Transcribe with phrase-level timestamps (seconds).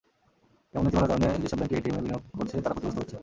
[0.73, 3.17] এমন নীতিমালার কারণে যেসব ব্যাংক এটিএমে বিনিয়োগ করছে, তারা ক্ষতিগ্রস্ত হচ্ছে।